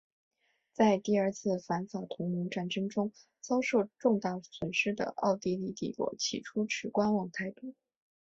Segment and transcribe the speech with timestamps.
[0.73, 7.75] 在第二次反法同盟战争中遭受重大损失的奥地利帝国起初持观望态度。